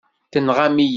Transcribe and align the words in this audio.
Tenɣam-iyi-tt. 0.31 0.89